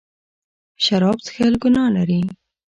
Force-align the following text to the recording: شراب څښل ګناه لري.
شراب 0.83 1.17
څښل 1.25 1.53
ګناه 1.63 1.89
لري. 1.95 2.21